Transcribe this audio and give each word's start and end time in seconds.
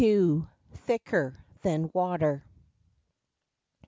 THICKER 0.73 1.43
THAN 1.61 1.91
WATER. 1.93 2.43